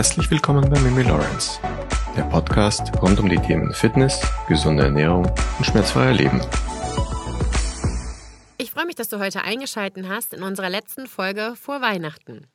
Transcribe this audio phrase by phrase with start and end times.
[0.00, 1.60] Herzlich willkommen bei Mimi Lawrence,
[2.16, 5.26] der Podcast rund um die Themen Fitness, gesunde Ernährung
[5.58, 6.40] und schmerzfreier Leben.
[8.56, 12.46] Ich freue mich, dass du heute eingeschaltet hast in unserer letzten Folge vor Weihnachten.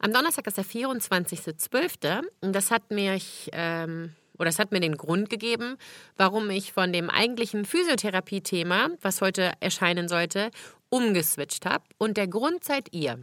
[0.00, 2.24] Am Donnerstag ist der 24.12.
[2.40, 5.76] und das hat mich ähm, oder es hat mir den Grund gegeben,
[6.16, 10.50] warum ich von dem eigentlichen Physiotherapie-Thema, was heute erscheinen sollte,
[10.88, 11.84] umgeswitcht habe.
[11.96, 13.20] Und der Grund seid ihr.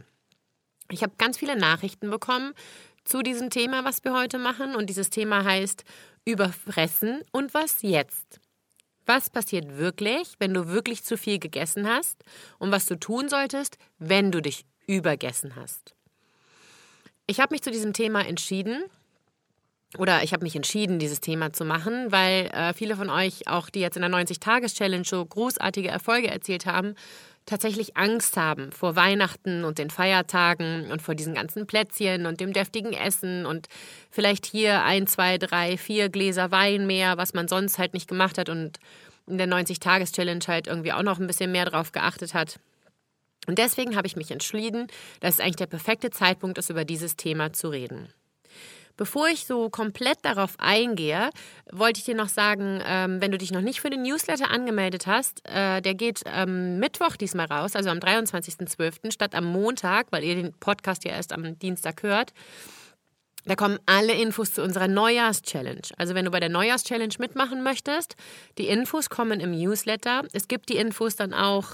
[0.90, 2.54] Ich habe ganz viele Nachrichten bekommen
[3.06, 4.74] zu diesem Thema, was wir heute machen.
[4.74, 5.84] Und dieses Thema heißt
[6.24, 8.40] Überfressen und was jetzt?
[9.06, 12.24] Was passiert wirklich, wenn du wirklich zu viel gegessen hast?
[12.58, 15.94] Und was du tun solltest, wenn du dich übergessen hast?
[17.28, 18.84] Ich habe mich zu diesem Thema entschieden,
[19.98, 23.70] oder ich habe mich entschieden, dieses Thema zu machen, weil äh, viele von euch, auch
[23.70, 26.94] die jetzt in der 90-Tages-Challenge so großartige Erfolge erzielt haben,
[27.46, 32.52] tatsächlich Angst haben vor Weihnachten und den Feiertagen und vor diesen ganzen Plätzchen und dem
[32.52, 33.68] deftigen Essen und
[34.10, 38.36] vielleicht hier ein, zwei, drei, vier Gläser Wein mehr, was man sonst halt nicht gemacht
[38.36, 38.78] hat und
[39.26, 42.60] in der 90-Tages-Challenge halt irgendwie auch noch ein bisschen mehr drauf geachtet hat.
[43.46, 44.88] Und deswegen habe ich mich entschieden,
[45.20, 48.08] dass es eigentlich der perfekte Zeitpunkt ist, über dieses Thema zu reden.
[48.96, 51.30] Bevor ich so komplett darauf eingehe,
[51.70, 55.06] wollte ich dir noch sagen, ähm, wenn du dich noch nicht für den Newsletter angemeldet
[55.06, 59.12] hast, äh, der geht ähm, Mittwoch diesmal raus, also am 23.12.
[59.12, 62.32] statt am Montag, weil ihr den Podcast ja erst am Dienstag hört.
[63.46, 65.82] Da kommen alle Infos zu unserer Neujahrs-Challenge.
[65.96, 68.16] Also wenn du bei der Neujahrs-Challenge mitmachen möchtest,
[68.58, 70.24] die Infos kommen im Newsletter.
[70.32, 71.68] Es gibt die Infos dann auch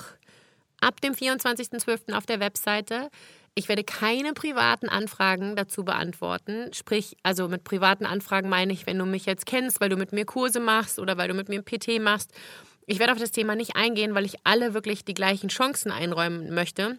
[0.83, 2.13] ab dem 24.12.
[2.13, 3.09] auf der Webseite.
[3.55, 6.73] Ich werde keine privaten Anfragen dazu beantworten.
[6.73, 10.13] Sprich, also mit privaten Anfragen meine ich, wenn du mich jetzt kennst, weil du mit
[10.13, 12.33] mir Kurse machst oder weil du mit mir PT machst.
[12.87, 16.55] Ich werde auf das Thema nicht eingehen, weil ich alle wirklich die gleichen Chancen einräumen
[16.55, 16.99] möchte.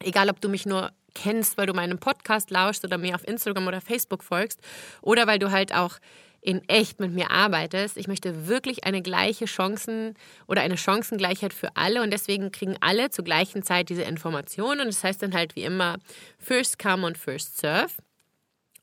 [0.00, 3.66] Egal, ob du mich nur kennst, weil du meinen Podcast lauschst oder mir auf Instagram
[3.66, 4.60] oder Facebook folgst
[5.02, 5.98] oder weil du halt auch
[6.42, 7.96] in echt mit mir arbeitest.
[7.96, 10.14] Ich möchte wirklich eine gleiche Chancen
[10.48, 14.86] oder eine Chancengleichheit für alle und deswegen kriegen alle zur gleichen Zeit diese Informationen und
[14.88, 15.98] das heißt dann halt wie immer
[16.38, 17.92] First Come und First Serve.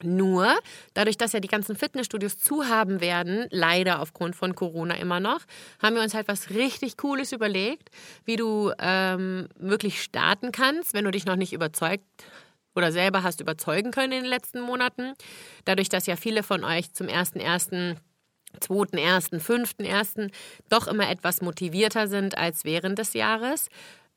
[0.02, 0.58] Nur,
[0.94, 5.42] dadurch, dass ja die ganzen Fitnessstudios zu haben werden, leider aufgrund von Corona immer noch,
[5.82, 7.90] haben wir uns halt was richtig Cooles überlegt,
[8.24, 12.06] wie du ähm, wirklich starten kannst, wenn du dich noch nicht überzeugt
[12.80, 15.14] oder selber hast überzeugen können in den letzten Monaten.
[15.66, 17.98] Dadurch, dass ja viele von euch zum 1.1.,
[18.62, 20.32] 2.1., 5.1.
[20.70, 23.68] doch immer etwas motivierter sind als während des Jahres.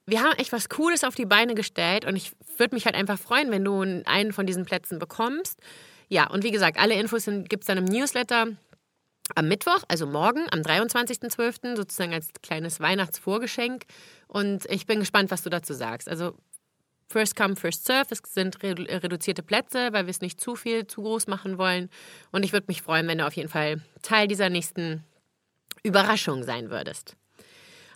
[0.06, 3.18] Wir haben echt was Cooles auf die Beine gestellt und ich würde mich halt einfach
[3.18, 5.60] freuen, wenn du einen von diesen Plätzen bekommst.
[6.08, 8.46] Ja, und wie gesagt, alle Infos gibt es dann im Newsletter
[9.34, 13.84] am Mittwoch, also morgen, am 23.12., sozusagen als kleines Weihnachtsvorgeschenk.
[14.28, 16.08] Und ich bin gespannt, was du dazu sagst.
[16.08, 16.34] Also
[17.12, 18.06] First come, first serve.
[18.10, 21.90] Es sind reduzierte Plätze, weil wir es nicht zu viel, zu groß machen wollen.
[22.30, 25.04] Und ich würde mich freuen, wenn du auf jeden Fall Teil dieser nächsten
[25.82, 27.16] Überraschung sein würdest.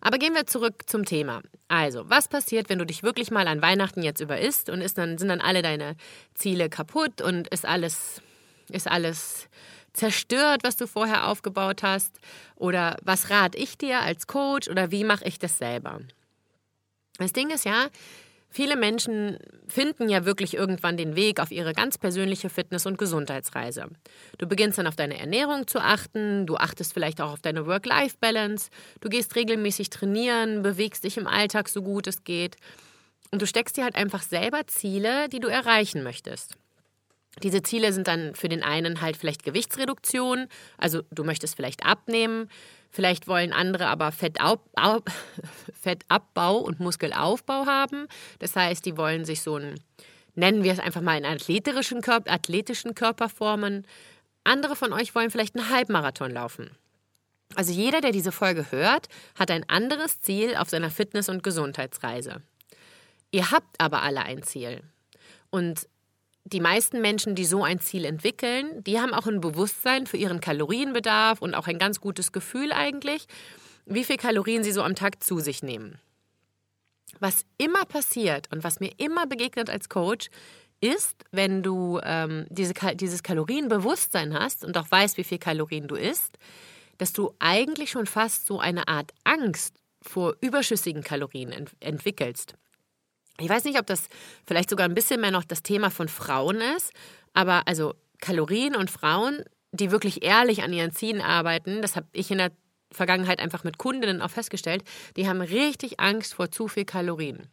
[0.02, 1.40] Aber gehen wir zurück zum Thema.
[1.68, 4.98] Also, was passiert, wenn du dich wirklich mal an Weihnachten jetzt über isst und ist
[4.98, 5.96] dann, sind dann alle deine
[6.34, 8.20] Ziele kaputt und ist alles,
[8.68, 9.48] ist alles
[9.94, 12.20] zerstört, was du vorher aufgebaut hast?
[12.54, 16.00] Oder was rate ich dir als Coach oder wie mache ich das selber?
[17.18, 17.88] Das Ding ist ja,
[18.48, 23.88] Viele Menschen finden ja wirklich irgendwann den Weg auf ihre ganz persönliche Fitness- und Gesundheitsreise.
[24.38, 28.70] Du beginnst dann auf deine Ernährung zu achten, du achtest vielleicht auch auf deine Work-Life-Balance,
[29.00, 32.56] du gehst regelmäßig trainieren, bewegst dich im Alltag so gut es geht
[33.30, 36.56] und du steckst dir halt einfach selber Ziele, die du erreichen möchtest.
[37.42, 40.46] Diese Ziele sind dann für den einen halt vielleicht Gewichtsreduktion,
[40.78, 42.48] also du möchtest vielleicht abnehmen,
[42.96, 44.10] Vielleicht wollen andere aber
[45.82, 48.08] Fettabbau und Muskelaufbau haben.
[48.38, 49.78] Das heißt, die wollen sich so einen,
[50.34, 53.86] nennen wir es einfach mal, einen athletischen Körper, athletischen Körper formen.
[54.44, 56.70] Andere von euch wollen vielleicht einen Halbmarathon laufen.
[57.54, 59.08] Also jeder, der diese Folge hört,
[59.38, 62.40] hat ein anderes Ziel auf seiner Fitness- und Gesundheitsreise.
[63.30, 64.80] Ihr habt aber alle ein Ziel.
[65.50, 65.86] Und
[66.46, 70.40] die meisten Menschen, die so ein Ziel entwickeln, die haben auch ein Bewusstsein für ihren
[70.40, 73.26] Kalorienbedarf und auch ein ganz gutes Gefühl eigentlich,
[73.84, 75.98] wie viel Kalorien sie so am Tag zu sich nehmen.
[77.18, 80.28] Was immer passiert und was mir immer begegnet als Coach,
[80.80, 85.96] ist, wenn du ähm, diese, dieses Kalorienbewusstsein hast und auch weißt, wie viel Kalorien du
[85.96, 86.38] isst,
[86.98, 92.54] dass du eigentlich schon fast so eine Art Angst vor überschüssigen Kalorien ent entwickelst.
[93.38, 94.08] Ich weiß nicht, ob das
[94.46, 96.92] vielleicht sogar ein bisschen mehr noch das Thema von Frauen ist,
[97.34, 102.30] aber also Kalorien und Frauen, die wirklich ehrlich an ihren Zielen arbeiten, das habe ich
[102.30, 102.52] in der
[102.92, 104.84] Vergangenheit einfach mit Kundinnen auch festgestellt,
[105.16, 107.48] die haben richtig Angst vor zu viel Kalorien.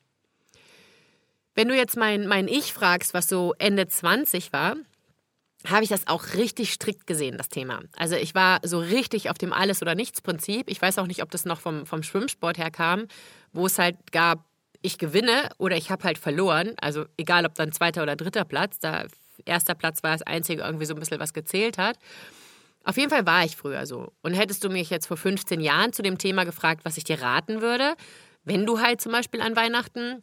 [1.55, 4.75] Wenn du jetzt mein, mein Ich fragst, was so Ende 20 war,
[5.65, 7.81] habe ich das auch richtig strikt gesehen, das Thema.
[7.95, 10.69] Also ich war so richtig auf dem Alles- oder Nichts-Prinzip.
[10.69, 13.07] Ich weiß auch nicht, ob das noch vom, vom Schwimmsport her kam,
[13.53, 14.45] wo es halt gab,
[14.83, 16.73] ich gewinne oder ich habe halt verloren.
[16.79, 18.79] Also egal, ob dann zweiter oder dritter Platz.
[18.79, 19.05] Da
[19.45, 21.97] erster Platz war das Einzige irgendwie so ein bisschen, was gezählt hat.
[22.83, 24.11] Auf jeden Fall war ich früher so.
[24.21, 27.21] Und hättest du mich jetzt vor 15 Jahren zu dem Thema gefragt, was ich dir
[27.21, 27.95] raten würde,
[28.43, 30.21] wenn du halt zum Beispiel an Weihnachten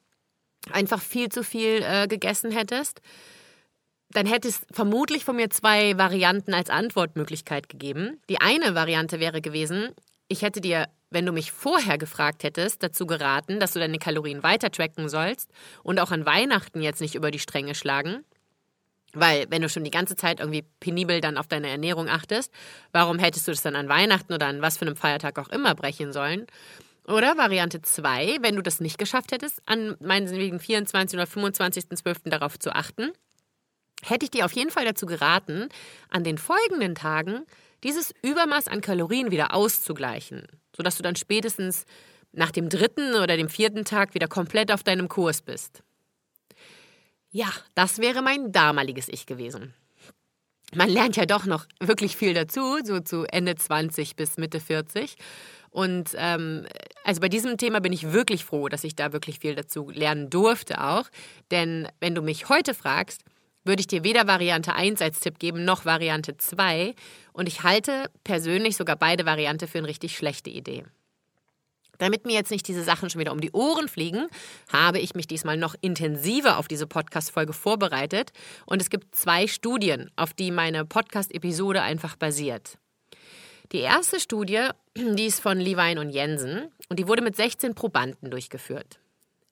[0.71, 3.01] einfach viel zu viel äh, gegessen hättest,
[4.11, 8.21] dann hätte es vermutlich von mir zwei Varianten als Antwortmöglichkeit gegeben.
[8.29, 9.95] Die eine Variante wäre gewesen,
[10.29, 14.43] ich hätte dir, wenn du mich vorher gefragt hättest, dazu geraten, dass du deine Kalorien
[14.43, 15.51] weiter tracken sollst
[15.83, 18.25] und auch an Weihnachten jetzt nicht über die Stränge schlagen.
[19.13, 22.53] Weil, wenn du schon die ganze Zeit irgendwie penibel dann auf deine Ernährung achtest,
[22.93, 25.75] warum hättest du das dann an Weihnachten oder an was für einem Feiertag auch immer
[25.75, 26.47] brechen sollen?
[27.09, 31.19] Oder Variante 2, wenn du das nicht geschafft hättest, an meinetwegen 24.
[31.19, 32.29] oder 25.12.
[32.31, 33.11] darauf zu achten,
[34.05, 35.69] hätte ich dir auf jeden Fall dazu geraten,
[36.09, 37.47] an den folgenden Tagen
[37.83, 40.47] dieses Übermaß an Kalorien wieder auszugleichen,
[40.77, 41.85] sodass du dann spätestens
[42.33, 45.83] nach dem dritten oder dem vierten Tag wieder komplett auf deinem Kurs bist.
[47.33, 49.75] Ja, das wäre mein damaliges Ich gewesen.
[50.75, 55.17] Man lernt ja doch noch wirklich viel dazu, so zu Ende 20 bis Mitte 40.
[55.71, 56.67] Und ähm,
[57.05, 60.31] also bei diesem Thema bin ich wirklich froh, dass ich da wirklich viel dazu lernen
[60.31, 61.09] durfte auch.
[61.51, 63.23] Denn wenn du mich heute fragst,
[63.65, 66.95] würde ich dir weder Variante 1 als Tipp geben, noch Variante 2.
[67.33, 70.85] Und ich halte persönlich sogar beide Variante für eine richtig schlechte Idee.
[71.99, 74.27] Damit mir jetzt nicht diese Sachen schon wieder um die Ohren fliegen,
[74.73, 78.33] habe ich mich diesmal noch intensiver auf diese Podcast-Folge vorbereitet.
[78.65, 82.79] Und es gibt zwei Studien, auf die meine Podcast-Episode einfach basiert.
[83.73, 88.31] Die erste Studie, die ist von Levine und Jensen und die wurde mit 16 Probanden
[88.31, 88.99] durchgeführt.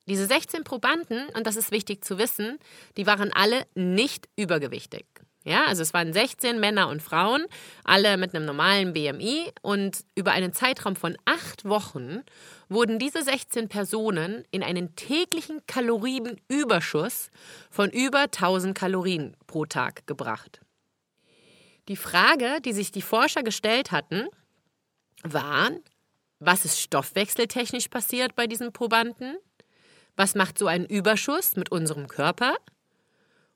[0.09, 2.59] Diese 16 Probanden, und das ist wichtig zu wissen,
[2.97, 5.05] die waren alle nicht übergewichtig.
[5.45, 7.47] Ja, also es waren 16 Männer und Frauen,
[7.85, 12.23] alle mit einem normalen BMI und über einen Zeitraum von acht Wochen
[12.69, 17.31] wurden diese 16 Personen in einen täglichen Kalorienüberschuss
[17.71, 20.61] von über 1000 Kalorien pro Tag gebracht.
[21.89, 24.27] Die Frage, die sich die Forscher gestellt hatten,
[25.23, 25.71] war,
[26.41, 29.39] was ist stoffwechseltechnisch passiert bei diesen Probanden?
[30.19, 32.57] Was macht so ein Überschuss mit unserem Körper?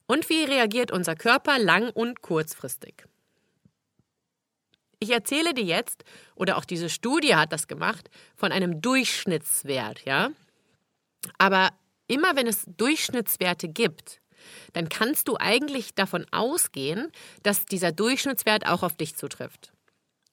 [0.06, 3.05] Und wie reagiert unser Körper lang- und kurzfristig?
[5.00, 6.05] Ich erzähle dir jetzt,
[6.37, 10.31] oder auch diese Studie hat das gemacht, von einem Durchschnittswert, ja?
[11.37, 11.70] Aber
[12.06, 14.20] immer wenn es Durchschnittswerte gibt,
[14.73, 17.11] dann kannst du eigentlich davon ausgehen,
[17.43, 19.73] dass dieser Durchschnittswert auch auf dich zutrifft.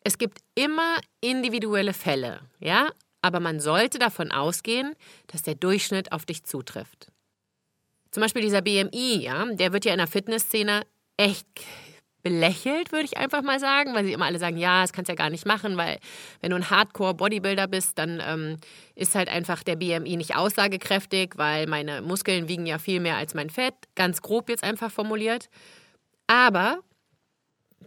[0.04, 2.92] Es gibt immer individuelle Fälle, ja?
[3.22, 4.94] Aber man sollte davon ausgehen,
[5.28, 7.12] dass der Durchschnitt auf dich zutrifft.
[8.12, 10.82] Zum Beispiel dieser BMI, ja, der wird ja in der Fitnessszene
[11.18, 11.48] echt
[12.22, 15.14] belächelt, würde ich einfach mal sagen, weil sie immer alle sagen, ja, das kannst du
[15.14, 16.00] ja gar nicht machen, weil
[16.42, 18.58] wenn du ein Hardcore-Bodybuilder bist, dann ähm,
[18.96, 23.36] ist halt einfach der BMI nicht aussagekräftig, weil meine Muskeln wiegen ja viel mehr als
[23.36, 25.50] mein Fett, ganz grob jetzt einfach formuliert.
[26.28, 26.80] Aber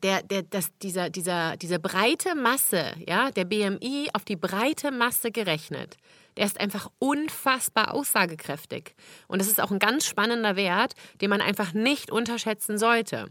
[0.03, 5.31] der, der, das, dieser, dieser, diese breite Masse, ja, der BMI auf die breite Masse
[5.31, 5.97] gerechnet,
[6.37, 8.94] der ist einfach unfassbar aussagekräftig.
[9.29, 13.28] Und das ist auch ein ganz spannender Wert, den man einfach nicht unterschätzen sollte.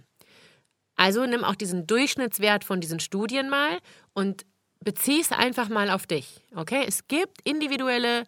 [0.95, 3.79] Also nimm auch diesen Durchschnittswert von diesen Studien mal
[4.13, 4.45] und
[4.83, 6.41] bezieh es einfach mal auf dich.
[6.55, 6.83] Okay?
[6.87, 8.25] Es gibt individuelle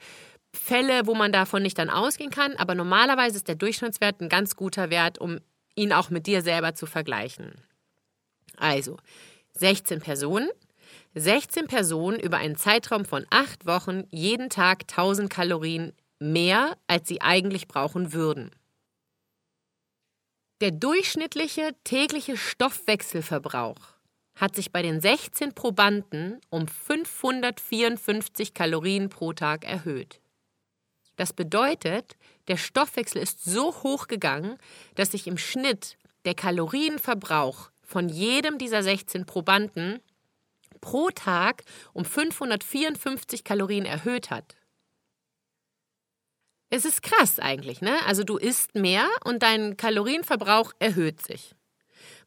[0.55, 4.55] Fälle, wo man davon nicht dann ausgehen kann, aber normalerweise ist der Durchschnittswert ein ganz
[4.55, 5.39] guter Wert, um
[5.75, 7.53] ihn auch mit dir selber zu vergleichen.
[8.57, 8.97] Also
[9.53, 10.49] 16 Personen.
[11.15, 17.21] 16 Personen über einen Zeitraum von acht Wochen jeden Tag 1000 Kalorien mehr, als sie
[17.21, 18.51] eigentlich brauchen würden.
[20.61, 23.93] Der durchschnittliche tägliche Stoffwechselverbrauch
[24.35, 30.19] hat sich bei den 16 Probanden um 554 Kalorien pro Tag erhöht.
[31.15, 32.15] Das bedeutet,
[32.47, 34.57] der Stoffwechsel ist so hoch gegangen,
[34.95, 39.99] dass sich im Schnitt der Kalorienverbrauch von jedem dieser 16 Probanden
[40.81, 44.55] pro Tag um 554 Kalorien erhöht hat.
[46.71, 48.03] Es ist krass eigentlich, ne?
[48.07, 51.53] Also du isst mehr und dein Kalorienverbrauch erhöht sich.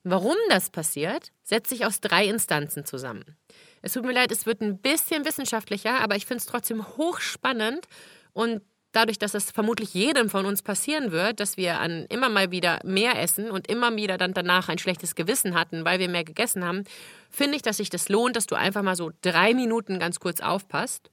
[0.04, 3.36] Warum das passiert, setzt sich aus drei Instanzen zusammen.
[3.82, 7.88] Es tut mir leid, es wird ein bisschen wissenschaftlicher, aber ich finde es trotzdem hochspannend
[8.32, 8.62] und
[8.96, 12.80] dadurch, dass es vermutlich jedem von uns passieren wird, dass wir an immer mal wieder
[12.82, 16.64] mehr essen und immer wieder dann danach ein schlechtes Gewissen hatten, weil wir mehr gegessen
[16.64, 16.84] haben,
[17.28, 20.40] finde ich, dass sich das lohnt, dass du einfach mal so drei Minuten ganz kurz
[20.40, 21.10] aufpasst.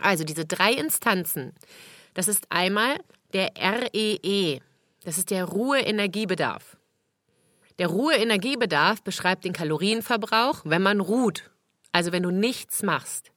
[0.00, 1.54] Also diese drei Instanzen,
[2.14, 2.98] das ist einmal
[3.32, 4.60] der REE, e.
[5.04, 6.76] das ist der Ruheenergiebedarf.
[7.78, 11.50] Der Ruheenergiebedarf beschreibt den Kalorienverbrauch, wenn man ruht,
[11.90, 13.31] also wenn du nichts machst.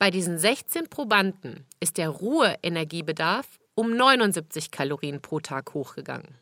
[0.00, 6.38] Bei diesen 16 Probanden ist der Ruheenergiebedarf um 79 Kalorien pro Tag hochgegangen.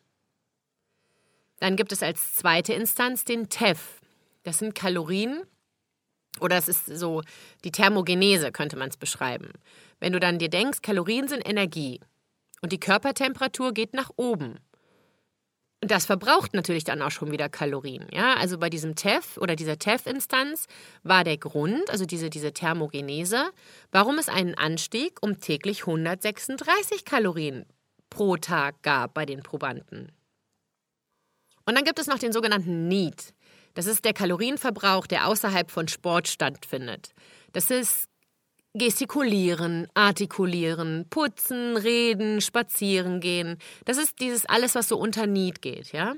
[1.59, 4.01] Dann gibt es als zweite Instanz den TEF.
[4.45, 5.43] Das sind Kalorien
[6.39, 7.23] oder es ist so
[7.65, 9.51] die Thermogenese, könnte man es beschreiben.
[9.99, 11.99] Wenn du dann dir denkst, Kalorien sind Energie
[12.63, 14.61] und die Körpertemperatur geht nach oben.
[15.81, 18.07] Das verbraucht natürlich dann auch schon wieder Kalorien.
[18.13, 18.35] Ja?
[18.35, 20.67] Also bei diesem TEF oder dieser TEF-Instanz
[21.05, 23.51] war der Grund, also diese, diese Thermogenese,
[23.93, 27.65] warum es einen Anstieg um täglich 136 Kalorien
[28.11, 30.11] pro Tag gab bei den Probanden.
[31.65, 33.35] Und dann gibt es noch den sogenannten Need.
[33.75, 37.13] Das ist der Kalorienverbrauch, der außerhalb von Sport stattfindet.
[37.53, 38.08] Das ist
[38.79, 43.59] gestikulieren, artikulieren, putzen, reden, spazieren gehen.
[43.85, 46.15] Das ist dieses alles, was so unter Need geht, ja.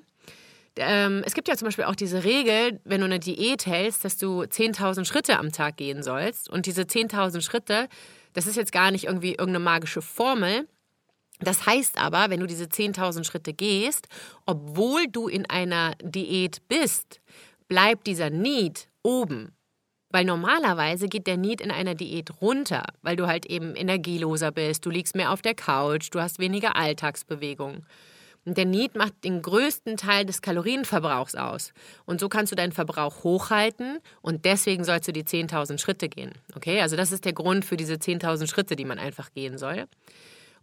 [0.76, 4.16] Ähm, es gibt ja zum Beispiel auch diese Regel, wenn du eine Diät hältst, dass
[4.18, 6.48] du 10.000 Schritte am Tag gehen sollst.
[6.48, 7.88] Und diese 10.000 Schritte,
[8.32, 10.66] das ist jetzt gar nicht irgendwie irgendeine magische Formel,
[11.40, 14.08] das heißt aber, wenn du diese 10.000 Schritte gehst,
[14.46, 17.20] obwohl du in einer Diät bist,
[17.66, 19.52] bleibt dieser Need oben.
[20.10, 24.84] Weil normalerweise geht der Need in einer Diät runter, weil du halt eben energieloser bist,
[24.84, 27.84] du liegst mehr auf der Couch, du hast weniger Alltagsbewegung.
[28.46, 31.72] Und der Need macht den größten Teil des Kalorienverbrauchs aus.
[32.06, 36.32] Und so kannst du deinen Verbrauch hochhalten und deswegen sollst du die 10.000 Schritte gehen.
[36.54, 39.86] Okay, also das ist der Grund für diese 10.000 Schritte, die man einfach gehen soll.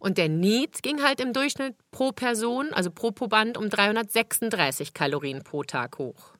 [0.00, 5.42] Und der Need ging halt im Durchschnitt pro Person, also pro Proband, um 336 Kalorien
[5.42, 6.37] pro Tag hoch.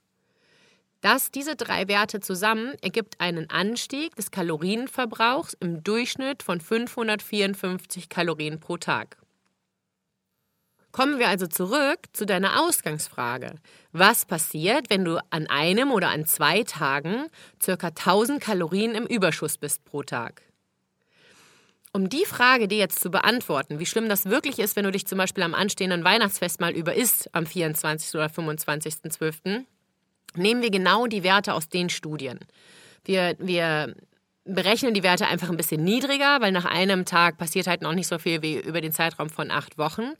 [1.00, 8.58] Das, diese drei Werte zusammen ergibt einen Anstieg des Kalorienverbrauchs im Durchschnitt von 554 Kalorien
[8.58, 9.16] pro Tag.
[10.90, 13.54] Kommen wir also zurück zu deiner Ausgangsfrage.
[13.92, 17.26] Was passiert, wenn du an einem oder an zwei Tagen
[17.64, 17.74] ca.
[17.74, 20.42] 1000 Kalorien im Überschuss bist pro Tag?
[21.92, 25.06] Um die Frage dir jetzt zu beantworten, wie schlimm das wirklich ist, wenn du dich
[25.06, 28.14] zum Beispiel am anstehenden Weihnachtsfest mal überisst, am 24.
[28.14, 29.64] oder 25.12.,
[30.34, 32.38] nehmen wir genau die Werte aus den Studien.
[33.04, 33.94] Wir, wir
[34.44, 38.06] berechnen die Werte einfach ein bisschen niedriger, weil nach einem Tag passiert halt noch nicht
[38.06, 40.12] so viel wie über den Zeitraum von acht Wochen.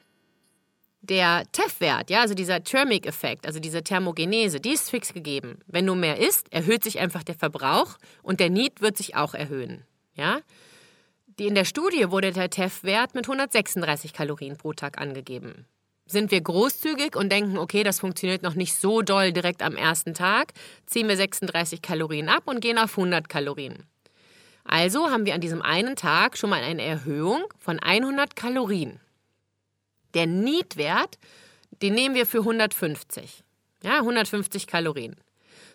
[1.01, 5.61] Der TEF-Wert, ja, also dieser Thermic-Effekt, also diese Thermogenese, die ist fix gegeben.
[5.67, 9.35] Wenn du mehr isst, erhöht sich einfach der Verbrauch und der Need wird sich auch
[9.35, 9.85] erhöhen.
[10.15, 10.41] Ja?
[11.39, 15.67] Die in der Studie wurde der TEF-Wert mit 136 Kalorien pro Tag angegeben.
[16.09, 20.15] Sind wir großzügig und denken, okay, das funktioniert noch nicht so doll direkt am ersten
[20.15, 20.55] Tag,
[20.87, 23.85] ziehen wir 36 Kalorien ab und gehen auf 100 Kalorien.
[24.65, 29.01] Also haben wir an diesem einen Tag schon mal eine Erhöhung von 100 Kalorien.
[30.15, 31.19] Der Need-Wert,
[31.83, 33.45] den nehmen wir für 150.
[33.83, 35.15] Ja, 150 Kalorien.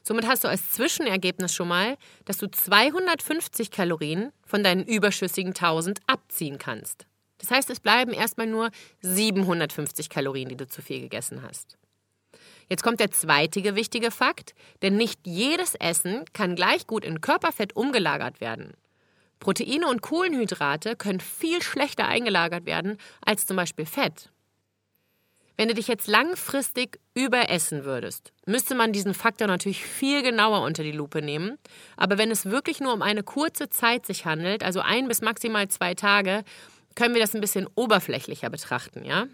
[0.01, 5.99] Somit hast du als Zwischenergebnis schon mal, dass du 250 Kalorien von deinen überschüssigen 1000
[6.07, 7.05] abziehen kannst.
[7.43, 8.71] Das heißt, es bleiben erstmal nur
[9.01, 11.77] 750 Kalorien, die du zu viel gegessen hast.
[12.69, 17.75] Jetzt kommt der zweite wichtige Fakt, denn nicht jedes Essen kann gleich gut in Körperfett
[17.75, 18.71] umgelagert werden.
[19.41, 24.29] Proteine und Kohlenhydrate können viel schlechter eingelagert werden als zum Beispiel Fett.
[25.57, 30.81] Wenn du dich jetzt langfristig überessen würdest, müsste man diesen Faktor natürlich viel genauer unter
[30.81, 31.57] die Lupe nehmen.
[31.97, 35.67] Aber wenn es wirklich nur um eine kurze Zeit sich handelt, also ein bis maximal
[35.67, 36.45] zwei Tage,
[36.95, 39.27] können wir das ein bisschen oberflächlicher betrachten, ja?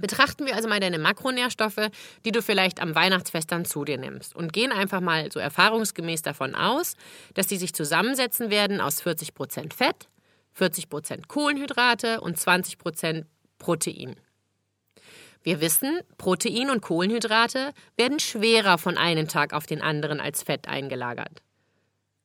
[0.00, 1.90] Betrachten wir also mal deine Makronährstoffe,
[2.24, 6.22] die du vielleicht am Weihnachtsfest dann zu dir nimmst und gehen einfach mal so erfahrungsgemäß
[6.22, 6.96] davon aus,
[7.34, 10.08] dass die sich zusammensetzen werden aus 40% Fett,
[10.58, 13.26] 40% Kohlenhydrate und 20%
[13.58, 14.16] Protein.
[15.42, 20.68] Wir wissen, Protein und Kohlenhydrate werden schwerer von einem Tag auf den anderen als Fett
[20.68, 21.42] eingelagert.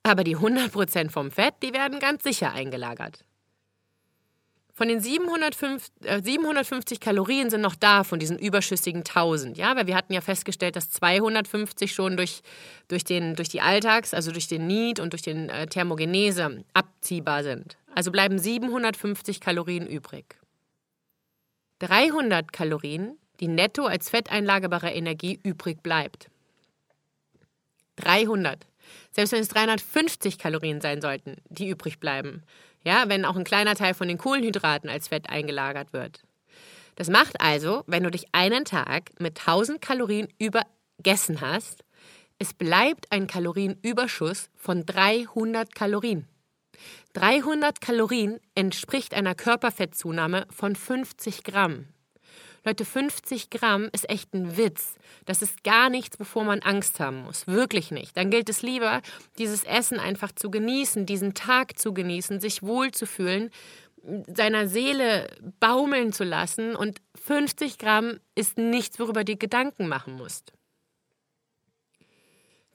[0.04, 3.26] Aber die 100% vom Fett, die werden ganz sicher eingelagert.
[4.78, 9.88] Von den 705, äh, 750 Kalorien sind noch da von diesen überschüssigen 1000, ja, weil
[9.88, 12.44] wir hatten ja festgestellt, dass 250 schon durch,
[12.88, 17.42] durch, den, durch die Alltags-, also durch den Need und durch den äh, Thermogenese abziehbar
[17.42, 17.76] sind.
[17.96, 20.36] Also bleiben 750 Kalorien übrig.
[21.80, 26.30] 300 Kalorien, die netto als fetteinlagerbare Energie übrig bleibt.
[27.96, 28.68] 300.
[29.10, 32.44] Selbst wenn es 350 Kalorien sein sollten, die übrig bleiben.
[32.88, 36.24] Ja, wenn auch ein kleiner Teil von den Kohlenhydraten als Fett eingelagert wird.
[36.96, 41.84] Das macht also, wenn du dich einen Tag mit 1000 Kalorien übergessen hast,
[42.40, 46.30] es bleibt ein Kalorienüberschuss von 300 Kalorien.
[47.12, 51.90] 300 Kalorien entspricht einer Körperfettzunahme von 50 Gramm.
[52.68, 54.96] Leute, 50 Gramm ist echt ein Witz.
[55.24, 57.48] Das ist gar nichts, wovor man Angst haben muss.
[57.48, 58.18] Wirklich nicht.
[58.18, 59.02] Dann gilt es lieber,
[59.38, 63.52] dieses Essen einfach zu genießen, diesen Tag zu genießen, sich wohlzufühlen,
[64.28, 65.30] seiner Seele
[65.62, 66.76] baumeln zu lassen.
[66.76, 70.52] Und 50 Gramm ist nichts, worüber du Gedanken machen musst.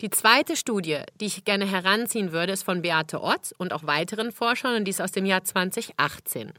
[0.00, 4.32] Die zweite Studie, die ich gerne heranziehen würde, ist von Beate Ott und auch weiteren
[4.32, 6.54] Forschern und die ist aus dem Jahr 2018.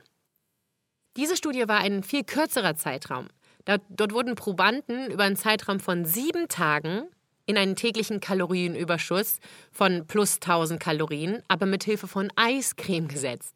[1.16, 3.28] Diese Studie war ein viel kürzerer Zeitraum.
[3.66, 7.04] Dort wurden Probanden über einen Zeitraum von sieben Tagen
[7.46, 9.40] in einen täglichen Kalorienüberschuss
[9.72, 13.56] von plus 1000 Kalorien, aber mit Hilfe von Eiscreme gesetzt.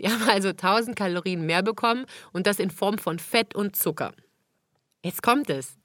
[0.00, 4.12] Die haben also 1000 Kalorien mehr bekommen und das in Form von Fett und Zucker.
[5.04, 5.76] Jetzt kommt es.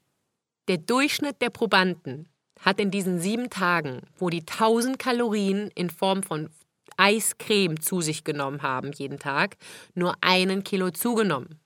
[0.68, 2.28] Der Durchschnitt der Probanden
[2.60, 6.48] hat in diesen sieben Tagen, wo die 1000 Kalorien in Form von
[6.96, 9.56] Eiscreme zu sich genommen haben jeden Tag,
[9.94, 11.60] nur einen Kilo zugenommen.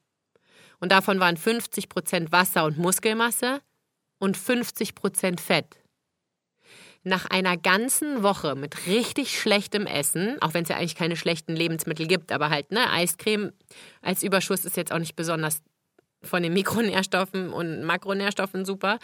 [0.79, 3.61] Und davon waren 50 Prozent Wasser und Muskelmasse
[4.19, 5.79] und 50 Prozent Fett.
[7.03, 11.55] Nach einer ganzen Woche mit richtig schlechtem Essen, auch wenn es ja eigentlich keine schlechten
[11.55, 13.53] Lebensmittel gibt, aber halt, ne, Eiscreme
[14.03, 15.63] als Überschuss ist jetzt auch nicht besonders
[16.23, 18.99] von den Mikronährstoffen und Makronährstoffen super.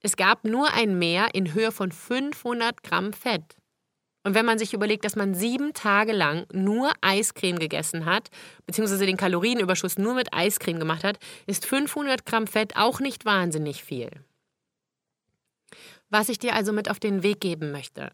[0.00, 3.56] Es gab nur ein Mehr in Höhe von 500 Gramm Fett.
[4.24, 8.28] Und wenn man sich überlegt, dass man sieben Tage lang nur Eiscreme gegessen hat,
[8.66, 13.84] beziehungsweise den Kalorienüberschuss nur mit Eiscreme gemacht hat, ist 500 Gramm Fett auch nicht wahnsinnig
[13.84, 14.10] viel.
[16.10, 18.10] Was ich dir also mit auf den Weg geben möchte.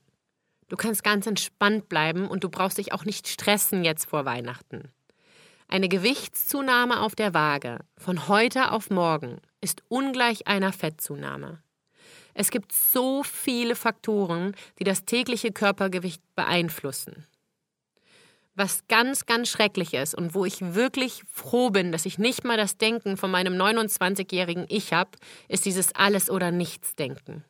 [0.68, 4.92] Du kannst ganz entspannt bleiben und du brauchst dich auch nicht stressen jetzt vor Weihnachten.
[5.68, 11.63] Eine Gewichtszunahme auf der Waage von heute auf morgen ist ungleich einer Fettzunahme.
[12.34, 17.26] Es gibt so viele Faktoren, die das tägliche Körpergewicht beeinflussen.
[18.56, 22.56] Was ganz, ganz schrecklich ist und wo ich wirklich froh bin, dass ich nicht mal
[22.56, 25.10] das Denken von meinem 29-jährigen Ich habe,
[25.48, 27.44] ist dieses Alles- oder Nichts-Denken.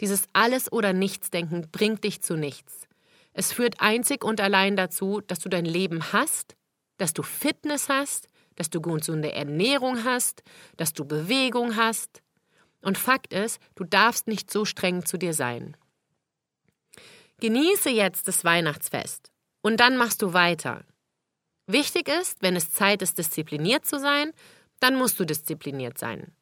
[0.00, 2.86] Dieses Alles- oder Nichts-Denken bringt dich zu nichts.
[3.34, 6.56] Es führt einzig und allein dazu, dass du dein Leben hast,
[6.96, 10.42] dass du Fitness hast, dass du gesunde Ernährung hast,
[10.76, 12.21] dass du Bewegung hast,
[12.82, 15.76] und Fakt ist, du darfst nicht so streng zu dir sein.
[17.40, 19.30] Genieße jetzt das Weihnachtsfest
[19.62, 20.84] und dann machst du weiter.
[21.66, 24.32] Wichtig ist, wenn es Zeit ist, diszipliniert zu sein,
[24.80, 26.32] dann musst du diszipliniert sein.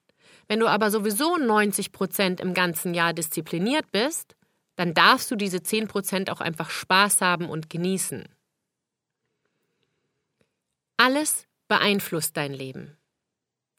[0.49, 4.35] Wenn du aber sowieso 90 Prozent im ganzen Jahr diszipliniert bist,
[4.77, 8.29] dann darfst du diese 10 Prozent auch einfach Spaß haben und genießen.
[10.97, 12.97] Alles beeinflusst dein Leben.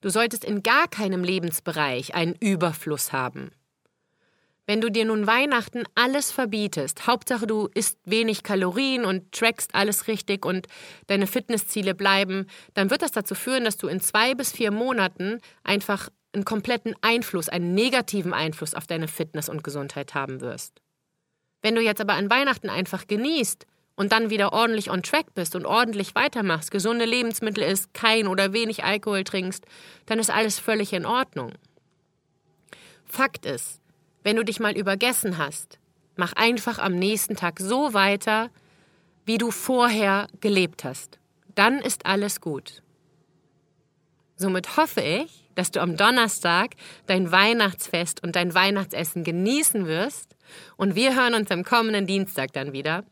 [0.02, 3.52] Du solltest in gar keinem Lebensbereich einen Überfluss haben.
[4.68, 10.08] Wenn du dir nun Weihnachten alles verbietest, Hauptsache du isst wenig Kalorien und trackst alles
[10.08, 10.68] richtig und
[11.08, 15.40] deine Fitnessziele bleiben, dann wird das dazu führen, dass du in zwei bis vier Monaten
[15.64, 20.82] einfach einen kompletten Einfluss, einen negativen Einfluss auf deine Fitness und Gesundheit haben wirst.
[21.62, 25.56] Wenn du jetzt aber an Weihnachten einfach genießt und dann wieder ordentlich on track bist
[25.56, 29.66] und ordentlich weitermachst, gesunde Lebensmittel isst, kein oder wenig Alkohol trinkst,
[30.06, 31.52] dann ist alles völlig in Ordnung.
[33.06, 33.82] Fakt ist,
[34.24, 35.80] wenn du dich mal übergessen hast,
[36.16, 38.50] mach einfach am nächsten Tag so weiter,
[39.26, 41.20] wie du vorher gelebt hast.
[41.56, 42.82] Dann ist alles gut.
[44.36, 46.76] Somit hoffe ich, dass du am Donnerstag
[47.06, 50.36] dein Weihnachtsfest und dein Weihnachtsessen genießen wirst
[50.78, 53.04] und wir hören uns am kommenden Dienstag dann wieder.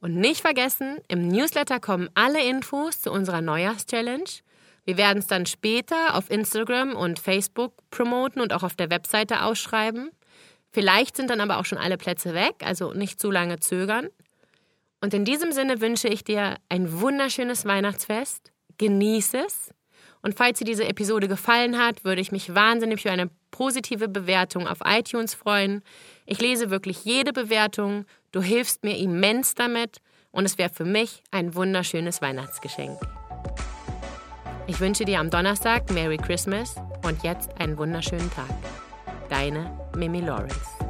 [0.00, 4.24] Und nicht vergessen, im Newsletter kommen alle Infos zu unserer Neujahrschallenge.
[4.84, 9.42] Wir werden es dann später auf Instagram und Facebook promoten und auch auf der Webseite
[9.42, 10.10] ausschreiben.
[10.70, 14.08] Vielleicht sind dann aber auch schon alle Plätze weg, also nicht zu lange zögern.
[15.00, 18.52] Und in diesem Sinne wünsche ich dir ein wunderschönes Weihnachtsfest.
[18.78, 19.70] Genieße es.
[20.22, 24.66] Und falls dir diese Episode gefallen hat, würde ich mich wahnsinnig für eine positive Bewertung
[24.68, 25.82] auf iTunes freuen.
[26.24, 28.06] Ich lese wirklich jede Bewertung.
[28.32, 29.98] Du hilfst mir immens damit
[30.30, 32.98] und es wäre für mich ein wunderschönes Weihnachtsgeschenk.
[34.66, 38.48] Ich wünsche dir am Donnerstag Merry Christmas und jetzt einen wunderschönen Tag.
[39.28, 40.81] Deine Mimi Lawrence.